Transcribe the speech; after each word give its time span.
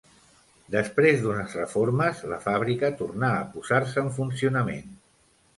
Després 0.75 1.19
d'unes 1.25 1.53
reformes, 1.59 2.23
la 2.33 2.39
fàbrica 2.47 2.91
torna 3.03 3.29
a 3.35 3.47
posar-se 3.53 4.07
en 4.07 4.11
funcionament. 4.21 4.91